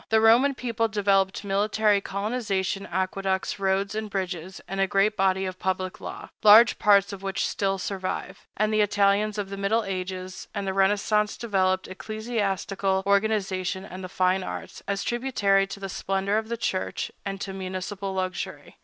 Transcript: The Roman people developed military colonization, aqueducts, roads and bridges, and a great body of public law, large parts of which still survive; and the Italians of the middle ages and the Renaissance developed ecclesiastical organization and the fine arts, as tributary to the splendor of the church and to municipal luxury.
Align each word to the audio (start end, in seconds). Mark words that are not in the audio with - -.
The 0.09 0.19
Roman 0.19 0.55
people 0.55 0.87
developed 0.87 1.43
military 1.43 2.01
colonization, 2.01 2.87
aqueducts, 2.87 3.59
roads 3.59 3.93
and 3.93 4.09
bridges, 4.09 4.59
and 4.67 4.79
a 4.79 4.87
great 4.87 5.15
body 5.15 5.45
of 5.45 5.59
public 5.59 5.99
law, 6.01 6.29
large 6.41 6.79
parts 6.79 7.13
of 7.13 7.21
which 7.21 7.47
still 7.47 7.77
survive; 7.77 8.47
and 8.57 8.73
the 8.73 8.81
Italians 8.81 9.37
of 9.37 9.51
the 9.51 9.57
middle 9.57 9.83
ages 9.83 10.47
and 10.55 10.65
the 10.65 10.73
Renaissance 10.73 11.37
developed 11.37 11.87
ecclesiastical 11.87 13.03
organization 13.05 13.85
and 13.85 14.03
the 14.03 14.09
fine 14.09 14.41
arts, 14.41 14.81
as 14.87 15.03
tributary 15.03 15.67
to 15.67 15.79
the 15.79 15.87
splendor 15.87 16.39
of 16.39 16.49
the 16.49 16.57
church 16.57 17.11
and 17.23 17.39
to 17.41 17.53
municipal 17.53 18.11
luxury. 18.11 18.77